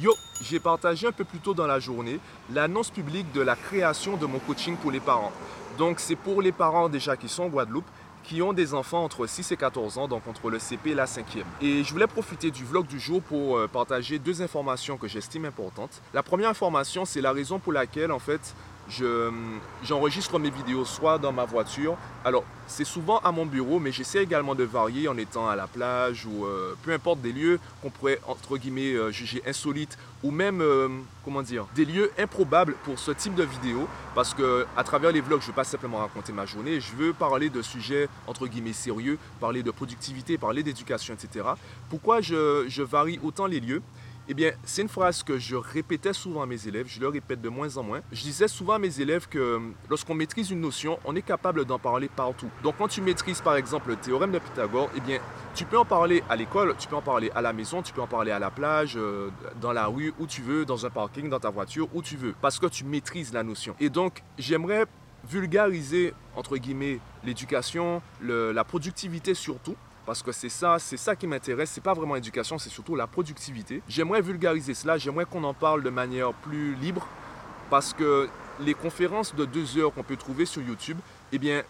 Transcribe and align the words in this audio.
Yo, 0.00 0.12
j'ai 0.42 0.58
partagé 0.58 1.06
un 1.06 1.12
peu 1.12 1.22
plus 1.22 1.38
tôt 1.38 1.54
dans 1.54 1.68
la 1.68 1.78
journée 1.78 2.18
l'annonce 2.52 2.90
publique 2.90 3.30
de 3.32 3.40
la 3.40 3.54
création 3.54 4.16
de 4.16 4.26
mon 4.26 4.40
coaching 4.40 4.76
pour 4.76 4.90
les 4.90 4.98
parents. 4.98 5.30
Donc 5.78 6.00
c'est 6.00 6.16
pour 6.16 6.42
les 6.42 6.50
parents 6.50 6.88
déjà 6.88 7.16
qui 7.16 7.28
sont 7.28 7.44
en 7.44 7.48
Guadeloupe, 7.48 7.86
qui 8.24 8.42
ont 8.42 8.52
des 8.52 8.74
enfants 8.74 9.04
entre 9.04 9.26
6 9.26 9.52
et 9.52 9.56
14 9.56 9.98
ans, 9.98 10.08
donc 10.08 10.26
entre 10.26 10.50
le 10.50 10.58
CP 10.58 10.90
et 10.90 10.94
la 10.94 11.04
5e. 11.04 11.44
Et 11.60 11.84
je 11.84 11.92
voulais 11.92 12.08
profiter 12.08 12.50
du 12.50 12.64
vlog 12.64 12.86
du 12.86 12.98
jour 12.98 13.22
pour 13.22 13.56
euh, 13.56 13.68
partager 13.68 14.18
deux 14.18 14.42
informations 14.42 14.96
que 14.96 15.06
j'estime 15.06 15.44
importantes. 15.44 16.02
La 16.12 16.24
première 16.24 16.48
information, 16.48 17.04
c'est 17.04 17.20
la 17.20 17.30
raison 17.30 17.60
pour 17.60 17.72
laquelle 17.72 18.10
en 18.10 18.18
fait 18.18 18.54
j'enregistre 18.88 20.38
mes 20.38 20.50
vidéos 20.50 20.84
soit 20.84 21.18
dans 21.18 21.32
ma 21.32 21.44
voiture. 21.44 21.96
Alors, 22.24 22.44
c'est 22.66 22.84
souvent 22.84 23.18
à 23.18 23.32
mon 23.32 23.44
bureau, 23.44 23.78
mais 23.78 23.92
j'essaie 23.92 24.22
également 24.22 24.54
de 24.54 24.64
varier 24.64 25.08
en 25.08 25.16
étant 25.18 25.48
à 25.48 25.56
la 25.56 25.66
plage 25.66 26.26
ou 26.26 26.46
euh, 26.46 26.74
peu 26.82 26.92
importe 26.92 27.20
des 27.20 27.32
lieux 27.32 27.60
qu'on 27.82 27.90
pourrait, 27.90 28.20
entre 28.26 28.56
guillemets, 28.56 28.94
euh, 28.94 29.10
juger 29.10 29.42
insolites 29.46 29.98
ou 30.22 30.30
même, 30.30 30.62
euh, 30.62 30.88
comment 31.24 31.42
dire, 31.42 31.66
des 31.74 31.84
lieux 31.84 32.10
improbables 32.18 32.74
pour 32.84 32.98
ce 32.98 33.10
type 33.10 33.34
de 33.34 33.42
vidéo. 33.42 33.86
Parce 34.14 34.32
que 34.32 34.66
à 34.76 34.84
travers 34.84 35.12
les 35.12 35.20
vlogs, 35.20 35.40
je 35.40 35.46
ne 35.46 35.50
veux 35.50 35.56
pas 35.56 35.64
simplement 35.64 35.98
raconter 35.98 36.32
ma 36.32 36.46
journée, 36.46 36.80
je 36.80 36.94
veux 36.96 37.12
parler 37.12 37.50
de 37.50 37.60
sujets, 37.60 38.08
entre 38.26 38.46
guillemets, 38.46 38.72
sérieux, 38.72 39.18
parler 39.40 39.62
de 39.62 39.70
productivité, 39.70 40.38
parler 40.38 40.62
d'éducation, 40.62 41.14
etc. 41.14 41.46
Pourquoi 41.90 42.20
je 42.20 42.82
varie 42.82 43.20
autant 43.22 43.46
les 43.46 43.60
lieux? 43.60 43.82
Eh 44.28 44.34
bien, 44.34 44.52
c'est 44.64 44.82
une 44.82 44.88
phrase 44.88 45.22
que 45.22 45.38
je 45.38 45.54
répétais 45.54 46.12
souvent 46.12 46.42
à 46.42 46.46
mes 46.46 46.66
élèves, 46.66 46.86
je 46.88 47.00
le 47.00 47.08
répète 47.08 47.40
de 47.40 47.48
moins 47.48 47.76
en 47.76 47.82
moins. 47.82 48.00
Je 48.10 48.22
disais 48.22 48.48
souvent 48.48 48.74
à 48.74 48.78
mes 48.78 49.00
élèves 49.00 49.28
que 49.28 49.38
euh, 49.38 49.60
lorsqu'on 49.90 50.14
maîtrise 50.14 50.50
une 50.50 50.60
notion, 50.60 50.98
on 51.04 51.14
est 51.14 51.22
capable 51.22 51.64
d'en 51.64 51.78
parler 51.78 52.08
partout. 52.08 52.48
Donc 52.62 52.76
quand 52.78 52.88
tu 52.88 53.02
maîtrises 53.02 53.42
par 53.42 53.56
exemple 53.56 53.90
le 53.90 53.96
théorème 53.96 54.32
de 54.32 54.38
Pythagore, 54.38 54.90
eh 54.96 55.00
bien, 55.00 55.18
tu 55.54 55.66
peux 55.66 55.78
en 55.78 55.84
parler 55.84 56.22
à 56.30 56.36
l'école, 56.36 56.74
tu 56.78 56.88
peux 56.88 56.96
en 56.96 57.02
parler 57.02 57.30
à 57.34 57.42
la 57.42 57.52
maison, 57.52 57.82
tu 57.82 57.92
peux 57.92 58.00
en 58.00 58.06
parler 58.06 58.30
à 58.30 58.38
la 58.38 58.50
plage, 58.50 58.94
euh, 58.96 59.28
dans 59.60 59.72
la 59.72 59.86
rue, 59.86 60.14
où 60.18 60.26
tu 60.26 60.40
veux, 60.40 60.64
dans 60.64 60.86
un 60.86 60.90
parking, 60.90 61.28
dans 61.28 61.40
ta 61.40 61.50
voiture, 61.50 61.88
où 61.94 62.00
tu 62.00 62.16
veux, 62.16 62.34
parce 62.40 62.58
que 62.58 62.66
tu 62.66 62.84
maîtrises 62.84 63.32
la 63.32 63.42
notion. 63.42 63.76
Et 63.78 63.90
donc, 63.90 64.22
j'aimerais 64.38 64.86
vulgariser, 65.28 66.14
entre 66.36 66.56
guillemets, 66.56 67.00
l'éducation, 67.24 68.02
la 68.20 68.64
productivité 68.64 69.34
surtout, 69.34 69.76
parce 70.06 70.22
que 70.22 70.32
c'est 70.32 70.48
ça, 70.48 70.78
c'est 70.78 70.96
ça 70.96 71.16
qui 71.16 71.26
m'intéresse. 71.26 71.70
C'est 71.70 71.82
pas 71.82 71.94
vraiment 71.94 72.14
l'éducation, 72.14 72.58
c'est 72.58 72.70
surtout 72.70 72.94
la 72.94 73.06
productivité. 73.06 73.82
J'aimerais 73.88 74.20
vulgariser 74.20 74.74
cela. 74.74 74.98
J'aimerais 74.98 75.24
qu'on 75.24 75.44
en 75.44 75.54
parle 75.54 75.82
de 75.82 75.90
manière 75.90 76.32
plus 76.32 76.74
libre, 76.76 77.06
parce 77.70 77.92
que 77.92 78.28
les 78.60 78.74
conférences 78.74 79.34
de 79.34 79.44
deux 79.44 79.78
heures 79.78 79.92
qu'on 79.92 80.02
peut 80.02 80.16
trouver 80.16 80.46
sur 80.46 80.62
YouTube, 80.62 80.98
eh 81.32 81.38
bien, 81.38 81.62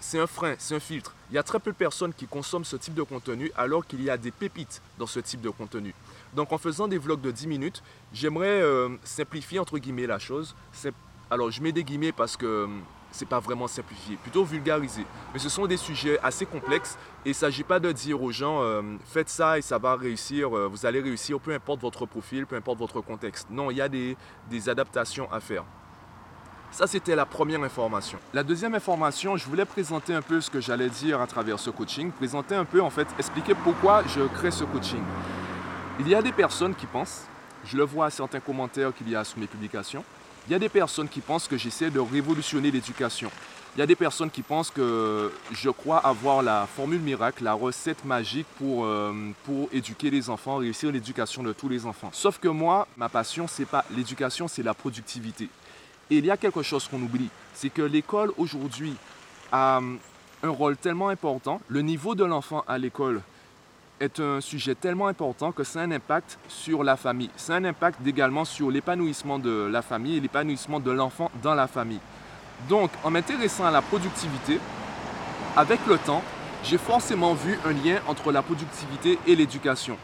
c'est 0.00 0.18
un 0.18 0.26
frein, 0.26 0.54
c'est 0.58 0.74
un 0.74 0.80
filtre. 0.80 1.14
Il 1.30 1.34
y 1.34 1.38
a 1.38 1.42
très 1.42 1.58
peu 1.58 1.72
de 1.72 1.76
personnes 1.76 2.12
qui 2.12 2.26
consomment 2.26 2.64
ce 2.64 2.76
type 2.76 2.94
de 2.94 3.02
contenu 3.02 3.50
alors 3.56 3.86
qu'il 3.86 4.02
y 4.02 4.10
a 4.10 4.16
des 4.16 4.30
pépites 4.30 4.82
dans 4.98 5.06
ce 5.06 5.20
type 5.20 5.40
de 5.40 5.50
contenu. 5.50 5.94
Donc 6.34 6.52
en 6.52 6.58
faisant 6.58 6.88
des 6.88 6.98
vlogs 6.98 7.20
de 7.20 7.30
10 7.30 7.46
minutes, 7.46 7.82
j'aimerais 8.12 8.60
euh, 8.60 8.90
simplifier 9.04 9.58
entre 9.58 9.78
guillemets 9.78 10.06
la 10.06 10.18
chose. 10.18 10.54
Alors 11.30 11.50
je 11.50 11.62
mets 11.62 11.72
des 11.72 11.84
guillemets 11.84 12.12
parce 12.12 12.36
que 12.36 12.68
c'est 13.14 13.28
pas 13.28 13.38
vraiment 13.38 13.68
simplifié, 13.68 14.16
plutôt 14.16 14.44
vulgarisé. 14.44 15.06
Mais 15.32 15.38
ce 15.38 15.48
sont 15.48 15.66
des 15.66 15.76
sujets 15.76 16.18
assez 16.22 16.46
complexes 16.46 16.98
et 17.24 17.28
il 17.28 17.30
ne 17.30 17.34
s'agit 17.34 17.62
pas 17.62 17.78
de 17.78 17.92
dire 17.92 18.20
aux 18.20 18.32
gens 18.32 18.60
euh, 18.62 18.82
faites 19.06 19.28
ça 19.28 19.56
et 19.56 19.62
ça 19.62 19.78
va 19.78 19.94
réussir, 19.94 20.54
euh, 20.56 20.66
vous 20.66 20.84
allez 20.84 21.00
réussir, 21.00 21.38
peu 21.38 21.54
importe 21.54 21.80
votre 21.80 22.06
profil, 22.06 22.44
peu 22.44 22.56
importe 22.56 22.80
votre 22.80 23.00
contexte. 23.00 23.48
Non, 23.50 23.70
il 23.70 23.76
y 23.76 23.80
a 23.80 23.88
des, 23.88 24.16
des 24.50 24.68
adaptations 24.68 25.30
à 25.32 25.38
faire. 25.38 25.64
Ça, 26.72 26.88
c'était 26.88 27.14
la 27.14 27.24
première 27.24 27.62
information. 27.62 28.18
La 28.32 28.42
deuxième 28.42 28.74
information, 28.74 29.36
je 29.36 29.46
voulais 29.46 29.64
présenter 29.64 30.12
un 30.12 30.22
peu 30.22 30.40
ce 30.40 30.50
que 30.50 30.60
j'allais 30.60 30.88
dire 30.88 31.20
à 31.20 31.28
travers 31.28 31.60
ce 31.60 31.70
coaching, 31.70 32.10
présenter 32.10 32.56
un 32.56 32.64
peu, 32.64 32.82
en 32.82 32.90
fait, 32.90 33.06
expliquer 33.16 33.54
pourquoi 33.54 34.02
je 34.08 34.22
crée 34.22 34.50
ce 34.50 34.64
coaching. 34.64 35.02
Il 36.00 36.08
y 36.08 36.16
a 36.16 36.20
des 36.20 36.32
personnes 36.32 36.74
qui 36.74 36.86
pensent, 36.86 37.28
je 37.64 37.76
le 37.76 37.84
vois 37.84 38.06
à 38.06 38.10
certains 38.10 38.40
commentaires 38.40 38.92
qu'il 38.92 39.08
y 39.08 39.14
a 39.14 39.22
sous 39.22 39.38
mes 39.38 39.46
publications, 39.46 40.04
il 40.46 40.52
y 40.52 40.54
a 40.54 40.58
des 40.58 40.68
personnes 40.68 41.08
qui 41.08 41.20
pensent 41.20 41.48
que 41.48 41.56
j'essaie 41.56 41.90
de 41.90 42.00
révolutionner 42.00 42.70
l'éducation. 42.70 43.30
Il 43.76 43.80
y 43.80 43.82
a 43.82 43.86
des 43.86 43.96
personnes 43.96 44.30
qui 44.30 44.42
pensent 44.42 44.70
que 44.70 45.32
je 45.52 45.70
crois 45.70 45.98
avoir 45.98 46.42
la 46.42 46.66
formule 46.66 47.00
miracle, 47.00 47.42
la 47.42 47.54
recette 47.54 48.04
magique 48.04 48.46
pour, 48.56 48.84
euh, 48.84 49.12
pour 49.44 49.68
éduquer 49.72 50.10
les 50.10 50.30
enfants, 50.30 50.56
réussir 50.56 50.92
l'éducation 50.92 51.42
de 51.42 51.52
tous 51.52 51.68
les 51.68 51.84
enfants. 51.84 52.10
Sauf 52.12 52.38
que 52.38 52.46
moi, 52.46 52.86
ma 52.96 53.08
passion, 53.08 53.48
c'est 53.48 53.64
pas 53.64 53.84
l'éducation, 53.90 54.46
c'est 54.46 54.62
la 54.62 54.74
productivité. 54.74 55.48
Et 56.10 56.18
il 56.18 56.26
y 56.26 56.30
a 56.30 56.36
quelque 56.36 56.62
chose 56.62 56.86
qu'on 56.86 57.02
oublie, 57.02 57.30
c'est 57.54 57.70
que 57.70 57.82
l'école 57.82 58.32
aujourd'hui 58.36 58.94
a 59.50 59.80
un 60.42 60.48
rôle 60.48 60.76
tellement 60.76 61.08
important. 61.08 61.60
Le 61.68 61.80
niveau 61.80 62.14
de 62.14 62.24
l'enfant 62.24 62.64
à 62.68 62.78
l'école 62.78 63.22
est 64.00 64.20
un 64.20 64.40
sujet 64.40 64.74
tellement 64.74 65.06
important 65.06 65.52
que 65.52 65.64
c'est 65.64 65.78
un 65.78 65.90
impact 65.90 66.38
sur 66.48 66.82
la 66.82 66.96
famille. 66.96 67.30
C'est 67.36 67.52
un 67.52 67.64
impact 67.64 68.00
également 68.06 68.44
sur 68.44 68.70
l'épanouissement 68.70 69.38
de 69.38 69.68
la 69.70 69.82
famille 69.82 70.16
et 70.16 70.20
l'épanouissement 70.20 70.80
de 70.80 70.90
l'enfant 70.90 71.30
dans 71.42 71.54
la 71.54 71.66
famille. 71.66 72.00
Donc, 72.68 72.90
en 73.02 73.10
m'intéressant 73.10 73.64
à 73.64 73.70
la 73.70 73.82
productivité, 73.82 74.58
avec 75.56 75.80
le 75.86 75.98
temps, 75.98 76.22
j'ai 76.62 76.78
forcément 76.78 77.34
vu 77.34 77.58
un 77.64 77.72
lien 77.72 78.00
entre 78.08 78.32
la 78.32 78.42
productivité 78.42 79.18
et 79.26 79.36
l'éducation. 79.36 79.96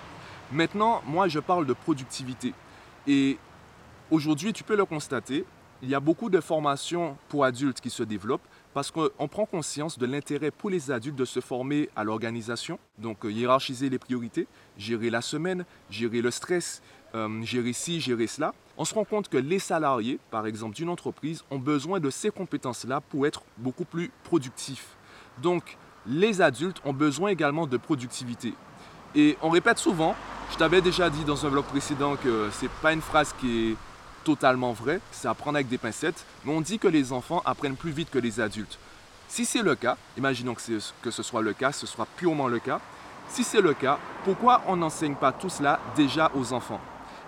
Maintenant, 0.52 1.02
moi, 1.06 1.28
je 1.28 1.40
parle 1.40 1.66
de 1.66 1.72
productivité. 1.72 2.54
Et 3.06 3.38
aujourd'hui, 4.10 4.52
tu 4.52 4.62
peux 4.62 4.76
le 4.76 4.84
constater, 4.84 5.44
il 5.82 5.88
y 5.88 5.94
a 5.94 6.00
beaucoup 6.00 6.28
de 6.28 6.40
formations 6.40 7.16
pour 7.28 7.44
adultes 7.44 7.80
qui 7.80 7.90
se 7.90 8.02
développent 8.02 8.46
parce 8.74 8.90
qu'on 8.90 9.28
prend 9.28 9.46
conscience 9.46 9.98
de 9.98 10.06
l'intérêt 10.06 10.50
pour 10.50 10.70
les 10.70 10.90
adultes 10.90 11.16
de 11.16 11.24
se 11.24 11.40
former 11.40 11.88
à 11.96 12.04
l'organisation, 12.04 12.78
donc 12.98 13.24
euh, 13.24 13.32
hiérarchiser 13.32 13.88
les 13.88 13.98
priorités, 13.98 14.46
gérer 14.78 15.10
la 15.10 15.22
semaine, 15.22 15.64
gérer 15.90 16.22
le 16.22 16.30
stress, 16.30 16.82
euh, 17.14 17.42
gérer 17.42 17.72
ci, 17.72 18.00
gérer 18.00 18.26
cela. 18.26 18.54
On 18.76 18.84
se 18.84 18.94
rend 18.94 19.04
compte 19.04 19.28
que 19.28 19.36
les 19.36 19.58
salariés, 19.58 20.18
par 20.30 20.46
exemple 20.46 20.76
d'une 20.76 20.88
entreprise, 20.88 21.42
ont 21.50 21.58
besoin 21.58 22.00
de 22.00 22.10
ces 22.10 22.30
compétences-là 22.30 23.00
pour 23.00 23.26
être 23.26 23.42
beaucoup 23.58 23.84
plus 23.84 24.10
productifs. 24.24 24.96
Donc, 25.42 25.76
les 26.06 26.40
adultes 26.40 26.80
ont 26.84 26.92
besoin 26.92 27.30
également 27.30 27.66
de 27.66 27.76
productivité. 27.76 28.54
Et 29.14 29.36
on 29.42 29.50
répète 29.50 29.78
souvent, 29.78 30.14
je 30.52 30.56
t'avais 30.56 30.80
déjà 30.80 31.10
dit 31.10 31.24
dans 31.24 31.44
un 31.44 31.48
vlog 31.48 31.64
précédent 31.64 32.16
que 32.16 32.48
ce 32.50 32.64
n'est 32.64 32.70
pas 32.80 32.92
une 32.92 33.00
phrase 33.00 33.34
qui 33.38 33.70
est 33.70 33.76
totalement 34.24 34.72
vrai, 34.72 35.00
c'est 35.12 35.28
à 35.28 35.34
prendre 35.34 35.56
avec 35.56 35.68
des 35.68 35.78
pincettes, 35.78 36.24
mais 36.44 36.52
on 36.52 36.60
dit 36.60 36.78
que 36.78 36.88
les 36.88 37.12
enfants 37.12 37.42
apprennent 37.44 37.76
plus 37.76 37.90
vite 37.90 38.10
que 38.10 38.18
les 38.18 38.40
adultes. 38.40 38.78
Si 39.28 39.44
c'est 39.44 39.62
le 39.62 39.74
cas, 39.74 39.96
imaginons 40.16 40.54
que, 40.54 40.60
que 41.02 41.10
ce 41.10 41.22
soit 41.22 41.42
le 41.42 41.52
cas, 41.52 41.72
ce 41.72 41.86
sera 41.86 42.06
purement 42.16 42.48
le 42.48 42.58
cas, 42.58 42.80
si 43.28 43.44
c'est 43.44 43.60
le 43.60 43.74
cas, 43.74 43.98
pourquoi 44.24 44.62
on 44.66 44.76
n'enseigne 44.76 45.14
pas 45.14 45.32
tout 45.32 45.48
cela 45.48 45.78
déjà 45.94 46.30
aux 46.34 46.52
enfants? 46.52 46.80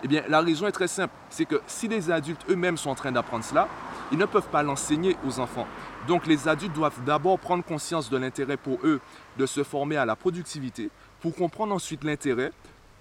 Eh 0.04 0.08
bien, 0.08 0.25
la 0.28 0.41
raison 0.41 0.66
est 0.66 0.72
très 0.72 0.88
simple, 0.88 1.14
c'est 1.30 1.44
que 1.44 1.60
si 1.69 1.86
les 1.86 2.10
adultes 2.10 2.44
eux-mêmes 2.50 2.76
sont 2.76 2.91
en 2.91 2.97
train 2.97 3.12
d'apprendre 3.12 3.44
cela, 3.44 3.69
ils 4.10 4.19
ne 4.19 4.26
peuvent 4.26 4.48
pas 4.48 4.64
l'enseigner 4.64 5.16
aux 5.24 5.38
enfants. 5.38 5.66
Donc 6.09 6.26
les 6.26 6.48
adultes 6.48 6.72
doivent 6.72 7.04
d'abord 7.04 7.38
prendre 7.38 7.62
conscience 7.62 8.10
de 8.10 8.16
l'intérêt 8.16 8.56
pour 8.56 8.80
eux 8.82 9.00
de 9.38 9.47
se 9.47 9.62
former 9.62 9.97
à 9.97 10.04
la 10.04 10.16
productivité, 10.16 10.91
pour 11.20 11.36
comprendre 11.36 11.72
ensuite 11.72 12.03
l'intérêt 12.03 12.50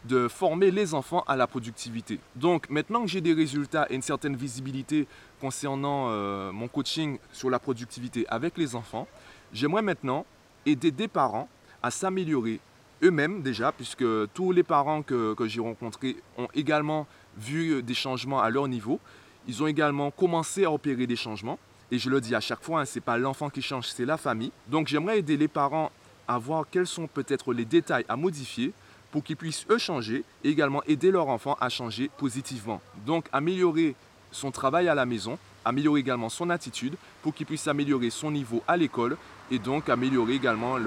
de 0.05 0.27
former 0.27 0.71
les 0.71 0.93
enfants 0.93 1.23
à 1.27 1.35
la 1.35 1.47
productivité. 1.47 2.19
Donc 2.35 2.69
maintenant 2.69 3.03
que 3.03 3.07
j'ai 3.07 3.21
des 3.21 3.33
résultats 3.33 3.85
et 3.89 3.95
une 3.95 4.01
certaine 4.01 4.35
visibilité 4.35 5.07
concernant 5.39 6.07
euh, 6.09 6.51
mon 6.51 6.67
coaching 6.67 7.17
sur 7.31 7.49
la 7.49 7.59
productivité 7.59 8.25
avec 8.27 8.57
les 8.57 8.75
enfants, 8.75 9.07
j'aimerais 9.53 9.81
maintenant 9.81 10.25
aider 10.65 10.91
des 10.91 11.07
parents 11.07 11.47
à 11.83 11.91
s'améliorer 11.91 12.59
eux-mêmes 13.03 13.41
déjà, 13.41 13.71
puisque 13.71 14.05
tous 14.33 14.51
les 14.51 14.63
parents 14.63 15.01
que, 15.01 15.35
j'ai 15.45 15.59
rencontrés 15.59 16.17
ont 16.37 16.47
également 16.53 17.07
vu 17.37 17.81
des 17.81 17.93
changements 17.93 18.41
à 18.41 18.49
leur 18.49 18.67
niveau. 18.67 18.99
Ils 19.47 19.63
ont 19.63 19.67
également 19.67 20.11
commencé 20.11 20.65
à 20.65 20.71
opérer 20.71 21.07
des 21.07 21.15
changements. 21.15 21.57
Et 21.89 21.97
je 21.97 22.09
le 22.09 22.21
dis 22.21 22.35
à 22.35 22.39
chaque 22.39 22.63
fois, 22.63 22.81
hein, 22.81 22.85
ce 22.85 22.99
n'est 22.99 23.03
pas 23.03 23.17
l'enfant 23.17 23.49
qui 23.49 23.61
change, 23.61 23.87
c'est 23.87 24.05
la 24.05 24.17
famille. 24.17 24.51
Donc 24.67 24.87
j'aimerais 24.87 25.19
aider 25.19 25.35
les 25.35 25.47
parents 25.47 25.91
à 26.27 26.37
voir 26.37 26.65
quels 26.69 26.87
sont 26.87 27.07
peut-être 27.07 27.53
les 27.53 27.65
détails 27.65 28.05
à 28.07 28.15
modifier 28.15 28.71
pour 29.11 29.23
qu'ils 29.23 29.35
puissent 29.35 29.65
eux 29.69 29.77
changer 29.77 30.23
et 30.43 30.49
également 30.49 30.83
aider 30.83 31.11
leur 31.11 31.27
enfant 31.27 31.57
à 31.59 31.69
changer 31.69 32.09
positivement. 32.17 32.81
Donc 33.05 33.25
améliorer 33.31 33.95
son 34.31 34.51
travail 34.51 34.87
à 34.87 34.95
la 34.95 35.05
maison, 35.05 35.37
améliorer 35.65 35.99
également 35.99 36.29
son 36.29 36.49
attitude 36.49 36.95
pour 37.21 37.33
qu'il 37.33 37.45
puisse 37.45 37.67
améliorer 37.67 38.09
son 38.09 38.31
niveau 38.31 38.63
à 38.67 38.77
l'école 38.77 39.17
et 39.51 39.59
donc 39.59 39.89
améliorer 39.89 40.35
également 40.35 40.77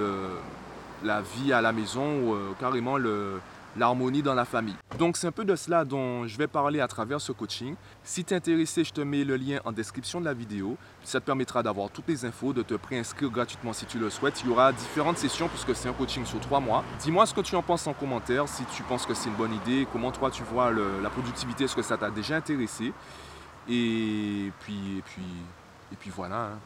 la 1.02 1.20
vie 1.20 1.52
à 1.52 1.60
la 1.60 1.72
maison 1.72 2.20
ou 2.22 2.34
euh, 2.34 2.52
carrément 2.58 2.96
le, 2.96 3.40
l'harmonie 3.76 4.22
dans 4.22 4.34
la 4.34 4.44
famille. 4.44 4.76
Donc 4.98 5.16
c'est 5.16 5.26
un 5.26 5.32
peu 5.32 5.44
de 5.44 5.56
cela 5.56 5.84
dont 5.84 6.26
je 6.26 6.36
vais 6.38 6.46
parler 6.46 6.80
à 6.80 6.88
travers 6.88 7.20
ce 7.20 7.32
coaching. 7.32 7.74
Si 8.02 8.24
tu 8.24 8.34
es 8.34 8.36
intéressé, 8.36 8.84
je 8.84 8.92
te 8.92 9.00
mets 9.00 9.24
le 9.24 9.36
lien 9.36 9.58
en 9.64 9.72
description 9.72 10.20
de 10.20 10.24
la 10.24 10.34
vidéo. 10.34 10.76
Ça 11.02 11.20
te 11.20 11.26
permettra 11.26 11.62
d'avoir 11.62 11.90
toutes 11.90 12.08
les 12.08 12.24
infos, 12.24 12.52
de 12.52 12.62
te 12.62 12.74
préinscrire 12.74 13.30
gratuitement 13.30 13.72
si 13.72 13.86
tu 13.86 13.98
le 13.98 14.10
souhaites. 14.10 14.40
Il 14.42 14.48
y 14.48 14.52
aura 14.52 14.72
différentes 14.72 15.18
sessions 15.18 15.48
puisque 15.48 15.74
c'est 15.74 15.88
un 15.88 15.92
coaching 15.92 16.24
sur 16.24 16.40
trois 16.40 16.60
mois. 16.60 16.84
Dis-moi 17.00 17.26
ce 17.26 17.34
que 17.34 17.40
tu 17.40 17.56
en 17.56 17.62
penses 17.62 17.86
en 17.86 17.94
commentaire, 17.94 18.48
si 18.48 18.64
tu 18.66 18.82
penses 18.84 19.06
que 19.06 19.14
c'est 19.14 19.28
une 19.28 19.36
bonne 19.36 19.54
idée, 19.54 19.86
comment 19.92 20.12
toi 20.12 20.30
tu 20.30 20.42
vois 20.44 20.72
la 20.72 21.10
productivité, 21.10 21.64
est-ce 21.64 21.76
que 21.76 21.82
ça 21.82 21.96
t'a 21.96 22.10
déjà 22.10 22.36
intéressé? 22.36 22.92
Et 23.68 24.52
puis, 24.60 24.98
et 24.98 25.02
puis, 25.02 25.22
et 25.92 25.96
puis 25.96 26.10
voilà. 26.10 26.36
Hein. 26.36 26.58